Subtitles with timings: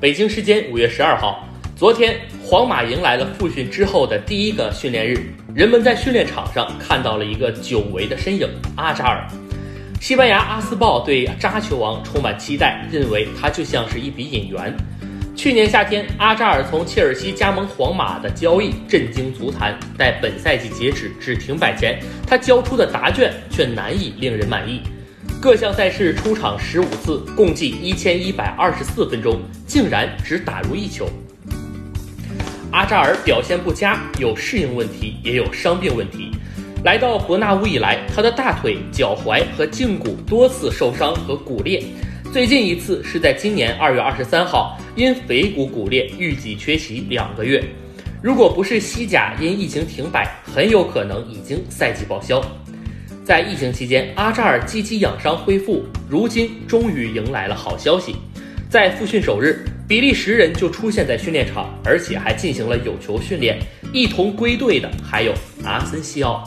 [0.00, 5.18] 北京时间五月十二号，昨天皇马迎来了复训之后的第一个训练日，
[5.52, 8.48] 人们在训练场上看到了一个久违的身影——
[8.78, 9.26] 阿扎尔。
[10.00, 14.72] 西班牙《阿斯报》对扎球王充满期待，认为他就像是一笔引援。
[15.34, 24.80] 去年夏天，阿扎尔从切尔西加盟皇马的交易震惊足坛，在本赛季截止至停摆前，他交出的答卷却难以令人满意。
[25.40, 31.08] 各项赛事出场十五次，共计一千一百二十四分钟，竟然只打入一球。
[32.72, 36.32] 阿扎尔表现不佳，有适应问题，也有伤病问题。
[36.82, 41.84] 来到伯纳乌以来，他的大腿、脚踝和胫骨多次受伤和骨裂，
[42.32, 47.64] 最近一次是在今年二月二十三号，因腓骨骨裂预计缺席两个月。
[48.20, 52.42] 如果不是西甲因疫情停摆，很有可能已经赛季报销。
[53.28, 58.16] 在疫情期间，阿扎尔积极养伤恢复，如今终于迎来了好消息。
[58.70, 63.58] 在复训首日，比利时人就出现在训练场，而且还进行了有球训练。
[63.92, 66.42] 一同归队的还有阿森西奥。